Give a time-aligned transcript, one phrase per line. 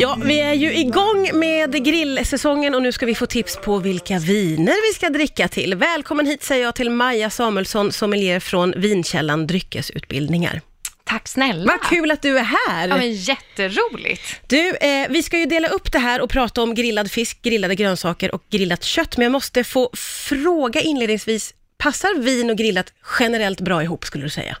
[0.00, 4.18] Ja, vi är ju igång med grillsäsongen och nu ska vi få tips på vilka
[4.18, 5.74] viner vi ska dricka till.
[5.74, 10.60] Välkommen hit säger jag till Maja Samuelsson, sommelier från Vinkällan Dryckesutbildningar.
[11.04, 11.72] Tack snälla.
[11.72, 12.88] Vad kul att du är här!
[12.88, 14.40] Ja, men jätteroligt.
[14.46, 17.74] Du, eh, vi ska ju dela upp det här och prata om grillad fisk, grillade
[17.74, 19.90] grönsaker och grillat kött, men jag måste få
[20.28, 24.56] fråga inledningsvis, passar vin och grillat generellt bra ihop skulle du säga?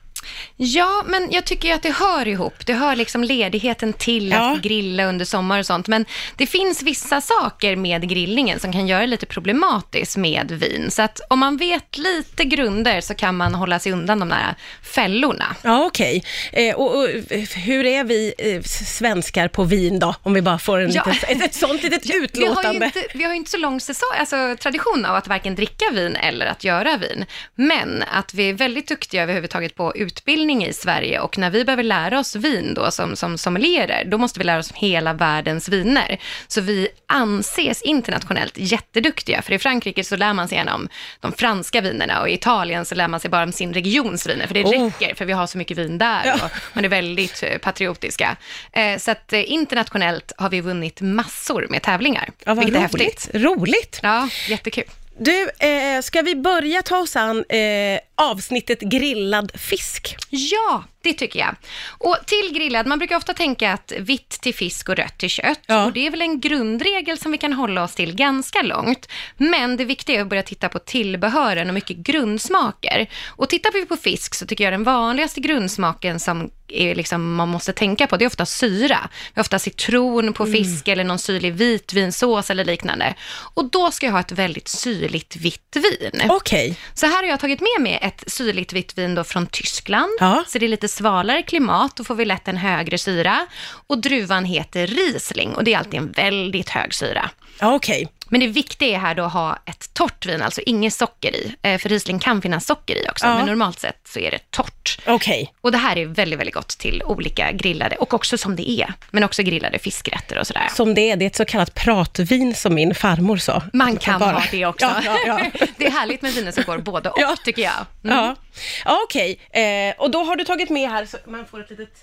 [0.56, 2.66] Ja, men jag tycker ju att det hör ihop.
[2.66, 4.52] Det hör liksom ledigheten till Ja.
[4.52, 5.88] att grilla under sommar och sånt.
[5.88, 6.04] Men
[6.36, 10.90] det finns vissa saker med grillningen som kan göra det lite problematiskt med vin.
[10.90, 14.54] Så att om man vet lite grunder så kan man hålla sig undan de där
[14.82, 15.56] fällorna.
[15.62, 16.24] Ja, okej.
[16.52, 17.08] Eh, och, och
[17.54, 20.14] hur är vi eh, svenskar på vin då?
[20.22, 21.02] Om vi bara får en Ja.
[21.06, 22.86] litet, ett, ett sånt litet Vi har, ju utlåtande.
[22.86, 26.16] inte, vi har ju inte så lång säsong, alltså, tradition av att varken dricka vin
[26.16, 27.24] eller att göra vin.
[27.54, 31.82] Men att vi är väldigt duktiga överhuvudtaget på utbildning i Sverige och när vi behöver
[31.82, 36.18] lära oss vin då som, som sommelierer, då måste vi lära oss hela världens viner.
[36.48, 40.88] Så vi anses internationellt jätteduktiga, för i Frankrike så lär man sig gärna om
[41.20, 44.46] de franska vinerna och i Italien så lär man sig bara om sin regions viner,
[44.46, 44.84] för det Oh.
[44.84, 46.34] räcker, för vi har så mycket vin där Ja.
[46.44, 48.36] och man är väldigt eh, patriotiska.
[48.72, 53.02] Eh, så att eh, internationellt har vi vunnit massor med tävlingar, Ja, vilket är roligt.
[53.02, 53.34] häftigt.
[53.34, 54.00] roligt.
[54.02, 54.84] Ja, jättekul.
[55.18, 60.16] Du, eh, ska vi börja ta oss an eh, avsnittet grillad fisk?
[60.30, 61.56] Ja, det tycker jag.
[61.98, 65.60] Och till grillad, man brukar ofta tänka att vitt till fisk och rött till kött.
[65.66, 65.84] Ja.
[65.84, 69.08] Och det är väl en grundregel som vi kan hålla oss till ganska långt.
[69.36, 73.06] Men det viktiga är att börja titta på tillbehören och mycket grundsmaker.
[73.26, 77.48] Och tittar vi på fisk så tycker jag den vanligaste grundsmaken som är liksom, man
[77.48, 79.08] måste tänka på, det är ofta syra.
[79.12, 83.14] Vi har ofta citron på fisk eller någon syrlig vitvinsås eller liknande.
[83.54, 86.22] Och då ska jag ha ett väldigt syrligt vitt vin.
[86.28, 86.78] Okej.
[86.94, 90.10] Så här har jag tagit med mig ett syrligt vitt vin då från Tyskland.
[90.20, 90.44] Ja.
[90.46, 93.46] Så det är lite svalare klimat, då får vi lätt en högre syra.
[93.86, 97.30] Och druvan heter Riesling och det är alltid en väldigt hög syra.
[97.58, 98.08] Ja, okej.
[98.28, 101.54] Men det viktiga är här då att ha ett torrt vin, alltså inget socker i.
[101.62, 103.36] Eh, För Riesling kan finnas socker i också, Ja.
[103.36, 104.98] men normalt sett så är det torrt.
[105.06, 105.52] Okej.
[105.60, 108.92] Och det här är väldigt, väldigt gott till olika grillade, och också som det är,
[109.10, 110.68] men också grillade fiskrätter och sådär.
[110.74, 113.62] Som det är, det är ett så kallat pratvin som min farmor sa.
[113.72, 114.86] Man kan Bara- ha det också.
[115.04, 115.40] Ja, ja,
[115.76, 117.36] det är härligt med viner som går både och, Ja.
[117.44, 117.72] tycker jag.
[118.04, 118.16] Mm.
[118.16, 118.36] Ja,
[118.84, 119.38] ja okej.
[119.50, 121.94] Eh, och då har du tagit med här så man får ett litet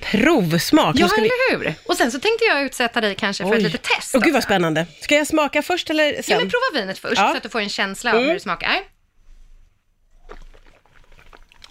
[0.00, 0.96] provsmak.
[0.98, 1.74] Ja, vi- eller hur?
[1.86, 3.56] Och sen så tänkte jag utsätta dig kanske för Oj.
[3.56, 4.86] ett litet test Åh, gud vad spännande.
[5.00, 6.22] Ska jag smaka först eller sen?
[6.26, 7.20] Ja, men prova vinet först Ja.
[7.22, 7.32] Mm.
[7.32, 8.70] så att du får en känsla av hur det smakar.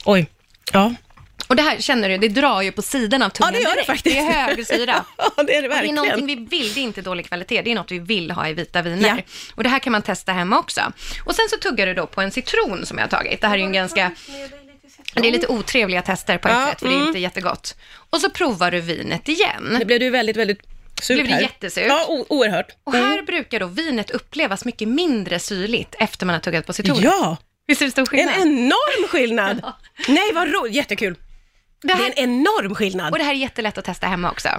[0.06, 0.29] Oj.
[0.73, 0.94] Ja.
[1.47, 3.69] Och det här känner du, det drar ju på sidan av tungan Ja, det gör
[3.69, 3.88] det direkt.
[3.88, 4.16] faktiskt.
[4.16, 5.06] Det är hög syra.
[5.18, 5.95] ja, det är det Och Det är verkligen.
[5.95, 8.53] någonting vi vill, det är inte dålig kvalitet, det är något vi vill ha i
[8.53, 9.07] vita viner.
[9.18, 9.23] Ja.
[9.56, 10.81] Och det här kan man testa hemma också.
[11.25, 13.41] Och sen så tuggar du då på en citron som jag har tagit.
[13.41, 14.12] Det här är ju en ganska,
[15.13, 17.07] det är lite otrevliga tester på ett Ja, sätt, för det är mm.
[17.07, 17.75] inte jättegott.
[18.09, 19.75] Och så provar du vinet igen.
[19.79, 20.59] Nu blev du väldigt, väldigt
[21.01, 21.41] surt Blev det här.
[21.41, 21.85] jättesurt?
[21.87, 22.67] Ja, oerhört.
[22.83, 27.03] Och här brukar då vinet upplevas mycket mindre syrligt efter man har tuggat på citronen.
[27.03, 27.37] Ja,
[27.67, 28.35] Visst är det stor en skillnad?
[28.41, 29.61] enorm skillnad.
[30.07, 30.73] Nej, vad roligt.
[30.75, 31.13] Jättekul.
[31.13, 33.11] Det Det är här, en enorm skillnad.
[33.11, 34.49] och det här är jättelätt att testa hemma också.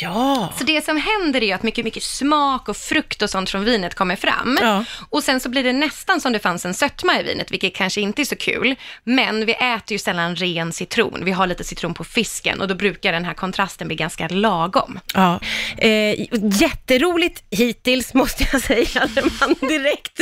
[0.00, 0.52] Ja.
[0.58, 3.94] Så det som händer är att mycket, mycket smak och frukt och sånt från vinet
[3.94, 4.58] kommer fram.
[4.60, 4.84] Ja.
[5.10, 8.00] Och sen så blir det nästan som det fanns en sötma i vinet, vilket kanske
[8.00, 8.74] inte är så kul.
[9.04, 11.24] Men vi äter ju sällan ren citron.
[11.24, 15.00] Vi har lite citron på fisken och då brukar den här kontrasten bli ganska lagom.
[15.14, 15.40] Ja,
[15.78, 16.26] eh,
[16.60, 20.20] jätteroligt hittills måste jag säga, när man direkt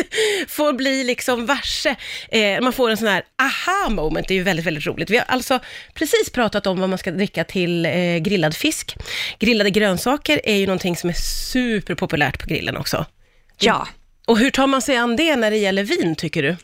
[0.48, 1.96] får bli liksom varse.
[2.28, 5.10] Eh, man får en sån här aha moment, det är ju väldigt, väldigt roligt.
[5.10, 5.58] Vi har alltså
[5.94, 8.96] precis pratat om vad man ska dricka till eh, grillad fisk.
[9.54, 13.06] Grillade grönsaker är ju någonting som är superpopulärt på grillen också.
[13.58, 13.88] Ja.
[14.26, 16.56] Och hur tar man sig an det när det gäller vin, tycker du?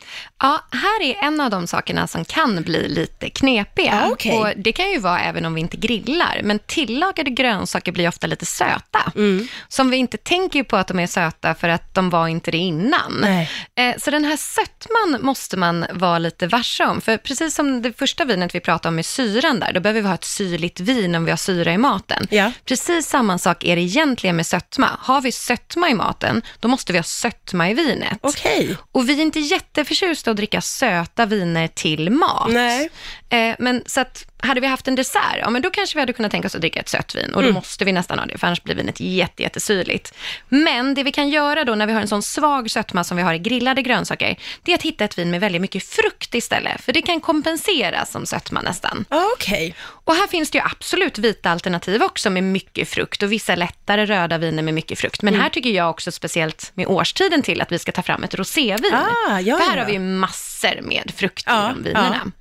[0.43, 4.01] Ja, här är en av de sakerna som kan bli lite knepiga.
[4.03, 4.39] Ja, okej.
[4.39, 8.27] Och det kan ju vara även om vi inte grillar, men tillagade grönsaker blir ofta
[8.27, 9.13] lite söta.
[9.17, 9.49] Mm.
[9.69, 12.59] Som vi inte tänker på att de är söta för att de var inte det
[12.59, 13.25] innan.
[13.25, 17.01] Eh, Så den här sötman måste man vara lite varse om.
[17.01, 20.07] För precis som det första vinet vi pratade om med syran där, då behöver vi
[20.09, 22.27] ha ett syrligt vin om vi har syra i maten.
[22.31, 22.53] Ja.
[22.65, 24.89] Precis samma sak är det egentligen med sötma.
[25.01, 28.19] Har vi sötma i maten, då måste vi ha sötma i vinet.
[28.21, 28.77] Okej.
[28.93, 32.51] Och vi är inte jätteförtjusta att dricka söta viner till mat.
[32.51, 32.91] Nej.
[33.31, 36.13] Eh, men så att hade vi haft en dessert, ja men då kanske vi hade
[36.13, 37.35] kunnat tänka oss att dricka ett sött vin.
[37.35, 40.15] Och då måste vi nästan ha det, för annars blir vinet jätte, jättesyrligt.
[40.49, 43.23] Men det vi kan göra då när vi har en sån svag sötma som vi
[43.23, 46.81] har i grillade grönsaker, det är att hitta ett vin med väldigt mycket frukt istället.
[46.81, 49.05] För det kan kompensera som sötma nästan.
[49.09, 49.75] Ja, Okej.
[50.05, 54.07] Och här finns det ju absolut vita alternativ också med mycket frukt och vissa lättare
[54.07, 55.23] röda viner med mycket frukt.
[55.23, 58.35] Men här tycker jag också speciellt med årstiden till att vi ska ta fram ett
[58.35, 58.95] rosévin.
[58.95, 59.83] Ah, ja, För här ja.
[59.83, 62.33] har vi massor med frukt i de vinerna.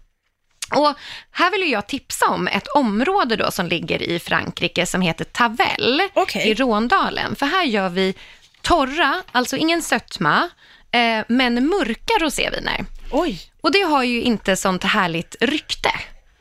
[0.75, 0.93] Och
[1.31, 6.01] här vill jag tipsa om ett område då som ligger i Frankrike som heter Tavel
[6.13, 6.49] Okej.
[6.49, 7.35] i Råndalen.
[7.35, 8.15] För här gör vi
[8.61, 10.49] torra, alltså ingen sötma,
[10.91, 12.85] eh, men mörka roséviner.
[13.11, 13.41] Oj.
[13.61, 15.91] Och det har ju inte sånt härligt rykte.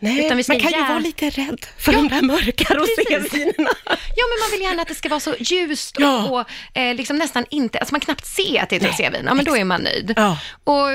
[0.00, 3.70] Nej, man kan ju vara lite rädd för de där mörka rosévinerna.
[3.86, 6.24] Ja, men man vill gärna att det ska vara så ljust Ja.
[6.24, 6.46] och, och
[6.78, 9.22] eh, liksom nästan inte, alltså man knappt ser att det är ett rosévin.
[9.26, 10.12] Ja, men då är man nöjd.
[10.16, 10.38] Ja.
[10.64, 10.86] Och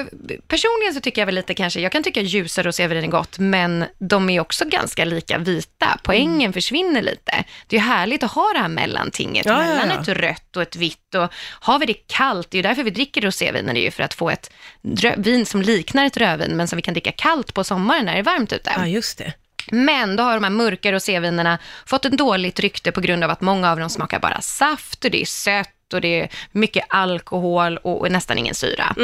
[0.48, 3.86] personligen så tycker jag väl lite kanske, jag kan tycka ljusa rosévin är gott, men
[4.00, 6.00] de är också ganska lika vita.
[6.04, 6.54] Poängen Mm.
[6.54, 7.44] försvinner lite.
[7.68, 10.02] Det är ju härligt att ha det här mellantinget Ja, ja, mellan ja.
[10.02, 11.16] ett rött och ett vitt.
[11.16, 13.92] Och har vi det kallt, det är ju därför vi dricker roséviner, det är ju
[13.92, 14.54] för att få ett
[15.18, 18.20] vin som liknar ett rödvin, men som vi kan dricka kallt på sommaren när det
[18.20, 18.74] är varmt ute.
[18.78, 19.34] ja, just det.
[19.72, 23.42] Men då har de här mörka rosévinerna fått ett dåligt rykte på grund av att
[23.42, 27.78] många av dem smakar bara saft och det är sött och det är mycket alkohol
[27.78, 28.96] och nästan ingen syra.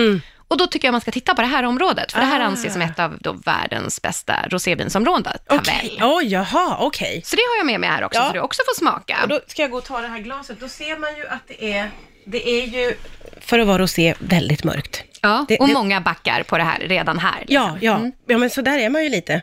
[0.50, 2.44] Och då tycker jag man ska titta på det här området, för det här Ah.
[2.44, 5.34] anses som ett av världens bästa rosévinsområden.
[5.50, 6.00] Okej.
[6.02, 7.22] Oj, jaha, okej.
[7.26, 8.28] Så det har jag med mig här också, Ja.
[8.28, 9.18] så du också får smaka.
[9.24, 10.60] Och då ska jag gå och ta det här glaset.
[10.60, 11.92] Då ser man ju att det är,
[12.26, 12.96] det är ju,
[13.42, 15.04] för att vara rosé, väldigt mörkt.
[15.22, 17.40] ja, det- och det- många backar på det här redan här.
[17.40, 17.56] liksom.
[17.56, 18.12] Ja, ja.
[18.28, 19.42] Ja, men så där är man ju lite.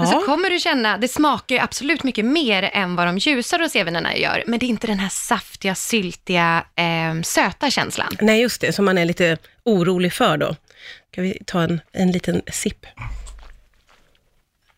[0.00, 3.58] Men så kommer du känna, det smakar ju absolut mycket mer än vad de ljusa
[3.58, 8.16] rosévinerna gör, men det är inte den här saftiga, syltiga, eh, söta känslan.
[8.20, 10.56] nej just det, som man är lite orolig för då.
[11.12, 12.86] Ska vi ta en, en liten sipp?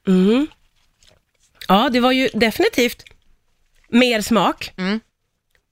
[0.06, 0.47] Mm.
[1.69, 3.05] Ja, det var ju definitivt
[3.88, 5.00] mer smak, Mm.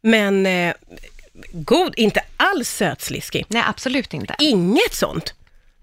[0.03, 0.75] men eh,
[1.53, 3.45] god, inte alls sötsliskig.
[3.49, 4.35] Nej, absolut inte.
[4.39, 5.35] Inget sånt.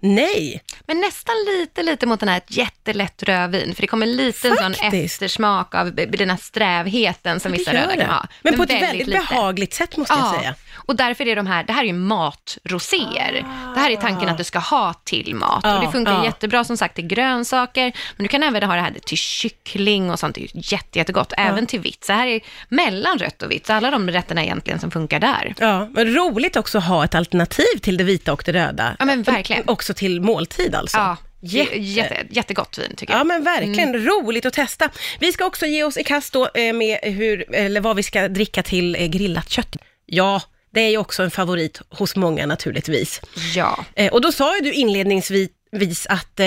[0.06, 0.62] Nej.
[0.86, 4.74] Men nästan lite, lite mot den här jättelätt rödvin, för det kommer lite en sån
[4.92, 8.26] eftersmak av den här strävheten som vissa röda kan ha.
[8.42, 9.26] Men, på ett väldigt, lite.
[9.30, 10.54] behagligt sätt måste jag Ja, säga.
[10.76, 13.32] och därför är de här, det här är ju matroséer.
[13.74, 15.60] Det här är tanken att du ska ha till mat.
[15.62, 16.24] Ja, och det funkar ja.
[16.24, 20.18] jättebra som sagt till grönsaker, men du kan även ha det här till kyckling och
[20.18, 20.34] sånt.
[20.34, 22.04] Det är jätte, jättegott, även till vitt.
[22.04, 25.54] Så här är mellan rött och vitt, så alla de rätterna egentligen som funkar där.
[25.58, 28.96] Ja, men roligt också att ha ett alternativ till det vita och det röda.
[28.98, 29.62] Ja, men verkligen.
[29.62, 30.98] Och också till måltid alltså.
[30.98, 33.20] Ja, Jätte- jätte, jätte, jättegott vin tycker jag.
[33.20, 34.06] Ja men verkligen, Mm.
[34.06, 34.90] roligt att testa.
[35.20, 38.28] Vi ska också ge oss i kast då eh, med hur, eller vad vi ska
[38.28, 39.76] dricka till eh, grillat kött.
[40.06, 40.42] Ja,
[40.72, 43.20] det är ju också en favorit hos många naturligtvis.
[43.54, 43.84] Ja.
[43.96, 46.40] Eh, Och då sa ju du inledningsvis att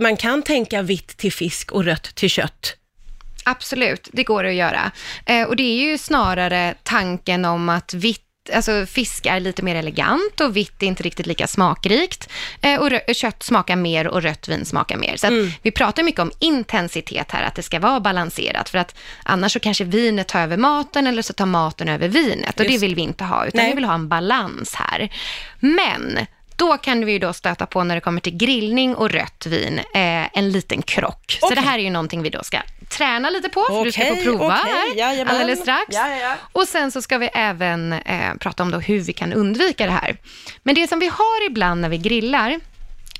[0.00, 2.76] man kan tänka vitt till fisk och rött till kött.
[3.44, 4.92] Absolut, det går att göra.
[5.48, 10.40] Och det är ju snarare tanken om att vitt Alltså fisk är lite mer elegant
[10.40, 12.28] och vitt är inte riktigt lika smakrikt.
[12.60, 15.16] Eh, och rö- kött smakar mer och rött vin smakar mer.
[15.16, 18.68] Så att vi pratar mycket om intensitet här, att det ska vara balanserat.
[18.68, 22.60] För att annars så kanske vinet tar över maten eller så tar maten över vinet.
[22.60, 22.80] Och Just.
[22.80, 23.68] det vill vi inte ha, utan Nej.
[23.68, 25.08] vi vill ha en balans här.
[25.60, 26.18] Men
[26.56, 29.78] då kan vi ju då stöta på när det kommer till grillning och rött vin,
[29.78, 31.36] eh, en liten krock.
[31.40, 31.54] Så Okej.
[31.56, 32.58] det här är ju någonting vi då ska
[32.90, 35.34] träna lite på, för du ska få prova okej, här jajamän.
[35.34, 35.86] alldeles strax.
[35.88, 36.34] Ja, ja.
[36.52, 39.92] Och sen så ska vi även eh, prata om då hur vi kan undvika det
[39.92, 40.16] här.
[40.62, 42.60] Men det som vi har ibland när vi grillar,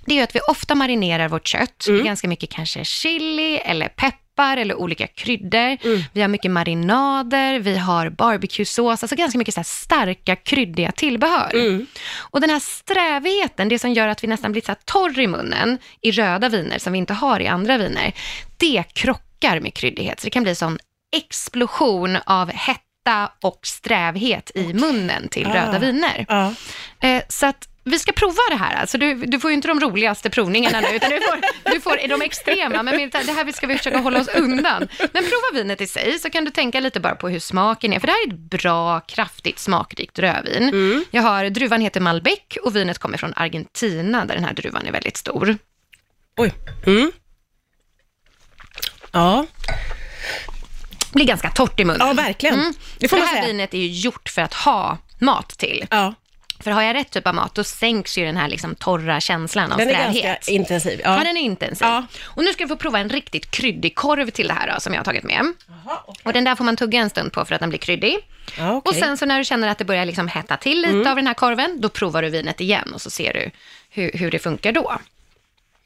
[0.08, 1.86] det är att vi ofta marinerar vårt kött.
[1.88, 2.04] Mm.
[2.04, 5.76] Ganska mycket kanske chili eller peppar eller olika kryddor.
[5.84, 6.02] Mm.
[6.12, 11.54] Vi har mycket marinader, vi har barbecuesås, alltså ganska mycket så starka kryddiga tillbehör.
[11.54, 11.86] Mm.
[12.16, 15.78] Och den här strävigheten, det som gör att vi nästan blir så torr i munnen
[16.00, 18.12] i röda viner som vi inte har i andra viner,
[18.56, 20.20] det krockar med kryddighet.
[20.20, 20.78] Så det kan bli sån
[21.16, 22.50] explosion av
[23.08, 25.54] hetta och strävhet i munnen till Ah.
[25.54, 26.26] röda viner.
[26.28, 26.54] Ja.
[27.08, 28.74] Eh, så att vi ska prova det här.
[28.74, 31.38] Alltså du, du får ju inte de roligaste provningarna nu, utan du får,
[31.72, 32.82] du får de extrema.
[32.82, 34.88] Men det här ska vi försöka hålla oss undan.
[34.98, 38.00] Men prova vinet i sig, så kan du tänka lite bara på hur smaken är.
[38.00, 41.04] För det här är ett bra, kraftigt, smakrikt rödvin.
[41.10, 44.92] Jag har, druvan heter Malbec och vinet kommer från Argentina, där den här druvan är
[44.92, 45.58] väldigt stor.
[46.36, 46.52] Oj.
[46.86, 47.12] Mm.
[49.12, 49.46] Ja.
[51.12, 52.06] Blir ganska torrt i munnen.
[52.06, 52.60] ja, verkligen.
[52.60, 52.74] Mm.
[52.98, 53.46] Det får det man här säga.
[53.46, 55.86] vinet är ju gjort för att ha mat till.
[55.90, 56.14] Ja,
[56.60, 59.72] För har jag rätt typ av mat, då sänks ju den här liksom torra känslan
[59.72, 60.24] av den är strävhet.
[60.24, 61.00] ganska intensiv.
[61.04, 61.18] Ja.
[61.18, 61.24] Ja.
[61.24, 61.86] den är intensiv.
[61.86, 62.06] Ja.
[62.24, 64.92] Och nu ska du få prova en riktigt kryddig korv till det här då, som
[64.94, 65.52] jag har tagit med.
[65.84, 66.22] Jaha, okej.
[66.24, 68.16] Och den där får man tugga en stund på för att den blir kryddig.
[68.58, 68.90] Ja, okej.
[68.90, 71.26] Och sen så när du känner att det börjar liksom hetta till lite av den
[71.26, 73.50] här korven, då provar du vinet igen och så ser du
[73.90, 74.98] hur, hur det funkar då.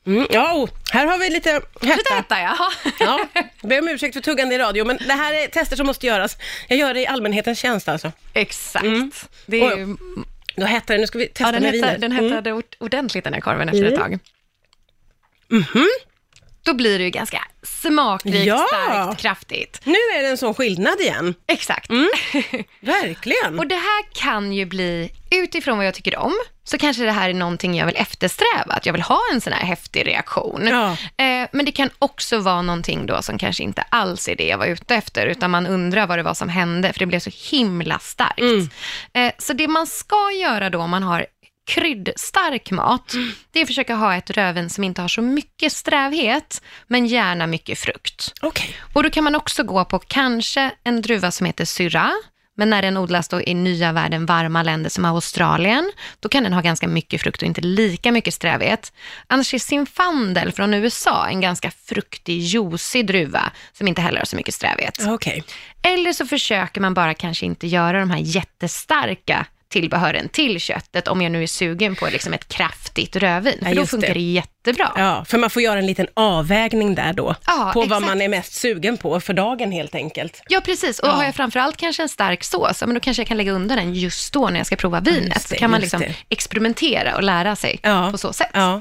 [0.07, 2.15] Mm, ja, oh, här har vi lite Lite hetta.
[2.15, 2.57] hetta, ja.
[3.01, 3.27] Ja,
[3.63, 6.37] ber om ursäkt för tuggande i radio, men det här är tester som måste göras.
[6.69, 8.13] Jag gör det i allmänhetens tjänst alltså.
[8.35, 8.85] Exakt.
[8.85, 9.11] Mm.
[9.47, 9.97] Det är ju,
[10.57, 12.01] Då hettar det, nu ska vi testa ja, den, med hettar, vinet.
[12.01, 12.25] den Mm.
[12.25, 14.19] hettade ord- ordentligt den här korven efter ett tag.
[16.63, 18.67] Då blir det ju ganska smakrikt, Ja.
[18.69, 19.81] starkt, kraftigt.
[19.85, 21.35] Nu är det en sån skillnad igen.
[21.47, 21.91] Exakt.
[22.81, 23.59] Verkligen.
[23.59, 27.31] Och det här kan ju bli, utifrån vad jag tycker om, så kanske det här
[27.31, 30.67] är någonting jag vill eftersträva, att jag vill ha en sån här häftig reaktion.
[30.67, 30.91] Ja.
[31.25, 34.59] Eh, men det kan också vara någonting då som kanske inte alls är det jag
[34.59, 37.31] var ute efter, utan man undrar vad det var som hände, för det blev så
[37.51, 38.41] himla starkt.
[38.41, 38.71] Mm.
[39.15, 41.27] Eh, så det man ska göra då om man har
[41.67, 43.33] kryddstark mat, Mm.
[43.51, 47.47] det är att försöka ha ett rödvin som inte har så mycket strävhet, men gärna
[47.47, 48.33] mycket frukt.
[48.43, 48.77] Okej.
[48.93, 52.13] Och då kan man också gå på kanske en druva som heter Syrah,
[52.57, 56.53] men när den odlas då i nya världen, varma länder som Australien, då kan den
[56.53, 58.93] ha ganska mycket frukt och inte lika mycket strävhet.
[59.27, 64.37] Annars är Zinfandel från USA en ganska fruktig, juicy druva som inte heller har så
[64.37, 64.99] mycket strävhet.
[65.09, 65.45] Okej.
[65.83, 71.23] Eller så försöker man bara kanske inte göra de här jättestarka tillbehören till köttet om
[71.23, 74.15] jag nu är sugen på liksom ett kraftigt rödvin, Ja, för då just funkar det.
[74.15, 74.93] det, jättebra.
[74.97, 77.35] Ja, för man får göra en liten avvägning där då.
[77.47, 78.07] Ja, på vad exakt.
[78.07, 80.43] man är mest sugen på för dagen helt enkelt.
[80.49, 80.99] Ja, precis.
[80.99, 81.13] Och Ja.
[81.13, 83.77] har jag framförallt kanske en stark sås, ja, men då kanske jag kan lägga undan
[83.79, 85.35] den just då när jag ska prova vinet.
[85.35, 86.15] just det, kan man liksom det.
[86.29, 88.09] experimentera och lära sig Ja.
[88.13, 88.51] på så sätt.
[88.53, 88.81] Ja.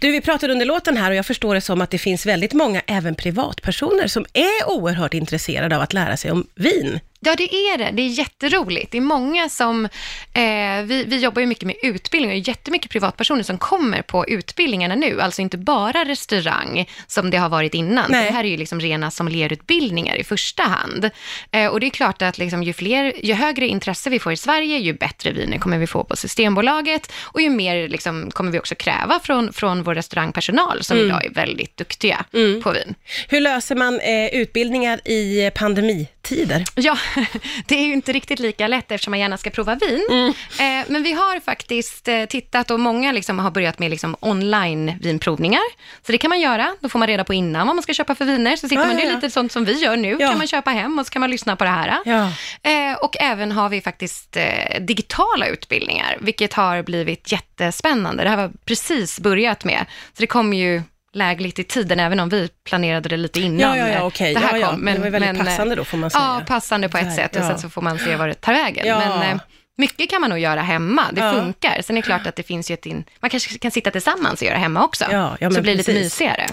[0.00, 2.52] Du, vi pratade under låten här och jag förstår det som att det finns väldigt
[2.52, 7.00] många, även privatpersoner, som är oerhört intresserade av att lära sig om vin.
[7.20, 7.90] Ja, det är det.
[7.92, 8.92] Det är jätteroligt.
[8.92, 9.84] Det är många som,
[10.32, 14.02] eh, vi, vi jobbar ju mycket med utbildning och det är jättemycket privatpersoner som kommer
[14.02, 18.10] på utbildningarna nu, alltså inte bara restaurang som det har varit innan.
[18.10, 21.10] Det här är ju liksom rena sommelierutbildningar i första hand.
[21.50, 24.36] Eh, och det är klart att liksom ju, fler, ju högre intresse vi får i
[24.36, 28.58] Sverige, ju bättre viner kommer vi få på Systembolaget och ju mer liksom kommer vi
[28.58, 32.24] också kräva från, från vår restaurangpersonal som idag är väldigt duktiga
[32.62, 32.94] på vin.
[33.28, 36.64] Hur löser man eh, utbildningar i pandemitider?
[36.74, 36.98] Ja,
[37.66, 40.34] det är ju inte riktigt lika lätt eftersom man gärna ska prova vin.
[40.58, 44.98] Eh, men vi har faktiskt eh, tittat och många liksom har börjat med liksom online
[45.00, 45.62] vinprovningar.
[46.06, 46.74] Så det kan man göra.
[46.80, 48.56] Då får man reda på innan vad man ska köpa för viner.
[48.56, 49.14] Så sitter Ja, man, det är ja.
[49.14, 50.16] lite sånt som vi gör nu.
[50.20, 50.28] Ja.
[50.28, 51.98] kan man köpa hem och så kan man lyssna på det här.
[52.04, 52.32] Ja.
[52.70, 58.22] Eh, och även har vi faktiskt eh, digitala utbildningar, vilket har blivit jättespännande.
[58.22, 59.86] Det här var precis börjat med.
[60.12, 63.60] Så det kommer ju lägligt i tiden, även om vi planerade det lite innan.
[63.60, 64.34] Ja, ja, ja, okej.
[64.34, 64.68] Det här Ja, ja.
[64.70, 64.84] kom.
[64.84, 66.22] Det var väldigt eh, passande då, får man säga.
[66.24, 68.52] Ja, passande på ett Där, sätt och sen så får man se var det tar
[68.52, 68.98] vägen.
[68.98, 69.40] Men eh,
[69.78, 71.82] mycket kan man nog göra hemma, det funkar.
[71.82, 73.04] Sen är det klart att det finns ju ett in...
[73.20, 75.04] Man kanske kan sitta tillsammans och göra hemma också.
[75.10, 76.46] Ja, ja, men så blir det lite mysigare.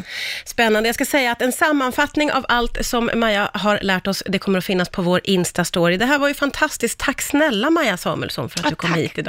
[0.46, 0.90] Spännande.
[0.90, 4.58] Jag ska säga att en sammanfattning av allt som Maja har lärt oss, det kommer
[4.58, 5.98] att finnas på vår Insta-story.
[5.98, 7.00] Det här var ju fantastiskt.
[7.00, 9.00] Tack snälla Maja Samuelsson för att Ja, du kom tack.
[9.00, 9.24] hit idag.